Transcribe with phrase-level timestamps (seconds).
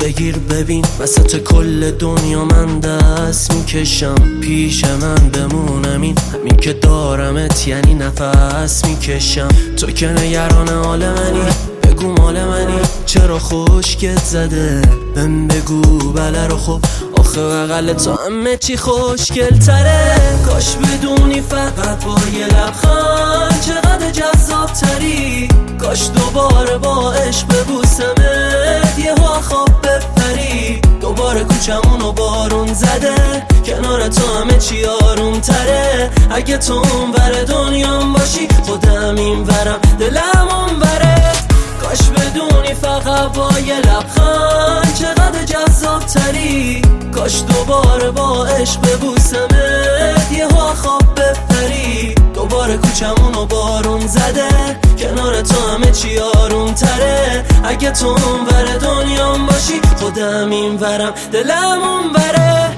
[0.00, 4.40] بگیر ببین وسط کل دنیا من دست می‌کشم.
[4.40, 9.48] پیش من بمونم این همین که دارمت یعنی نفس می‌کشم.
[9.76, 11.40] تو که نگران حال منی
[11.82, 12.80] بگو مال منی.
[13.06, 14.82] چرا خوشگت زده؟
[15.14, 16.80] بهم بگو بله رو خب.
[17.18, 24.72] آخه بغل تو همه چی خوشگل تره کاش بدونی فقط با یه لبخند چقدر جذاب
[24.72, 25.48] تری
[25.80, 27.46] کاش دوباره با عشق
[31.30, 33.46] دوباره کوچمونو بارون زده.
[33.66, 36.10] کنار تو همه چی آروم تره.
[36.30, 41.32] اگه تو اون ور دنیام باشی خودم این ورم دلم اون وره.
[41.82, 46.82] کاش بدونی فقط با یه لبخند چقدر جذاب تری
[47.14, 52.14] کاش دوباره با عشق ببوسمت یه خواب بپری.
[52.34, 54.80] دوباره کوچمونو بارون زده.
[55.00, 61.14] کنار تو همه چی آروم تره اگه تو اون ور دنیام باشی خودم این ورم
[61.32, 62.69] دلم اون وره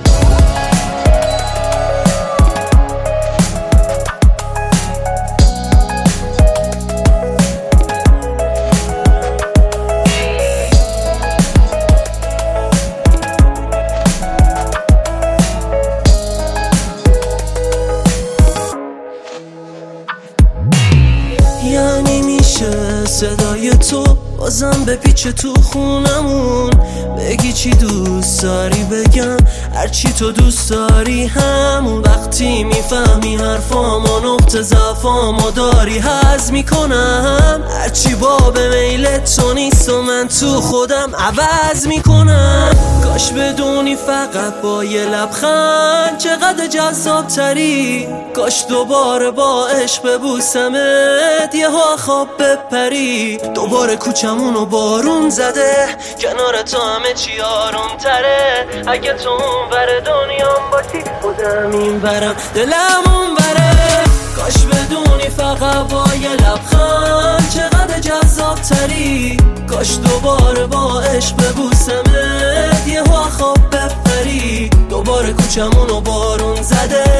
[23.22, 26.70] said, بازم به پیچ تو خونمون.
[27.18, 29.36] بگی چی دوست داری بگم.
[29.74, 32.02] هرچی تو دوست داری همون.
[32.02, 37.64] وقتی می‌فهمی حرفامو نقطه ضعفامو داری حز می‌کنم.
[37.80, 42.70] هرچی با به میل تو نیست و من تو خودم عوض می‌کنم.
[43.04, 51.70] کاش بدونی فقط با یه لبخند چقدر جذاب تری کاش دوباره با عشق ببوسمت یه
[51.70, 53.38] ها خواب بپری.
[53.54, 53.96] دوباره
[54.32, 55.88] کوچمونو بارون زده.
[56.20, 62.34] کنار تو همه چی آروم تره اگه تو اون ور دنیام باشی خودم این ورم
[62.54, 64.04] دلم اون وره.
[64.36, 69.36] کاش بدونی فقط با یه لبخند چقدر جذاب تری
[69.70, 73.02] کاش دوباره با عشق ببوسمت یه
[73.38, 74.70] خواب بپری.
[74.90, 77.11] دوباره کوچمونو بارون زده.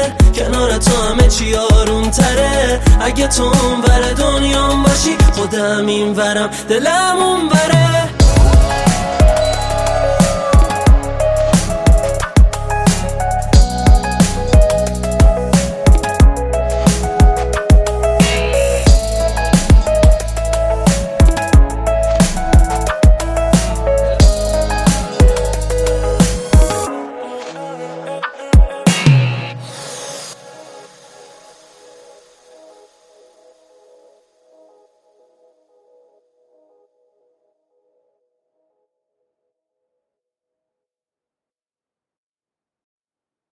[3.01, 8.02] اگه تو اون ور دنیام باشی خودم این ورم دلم اون وره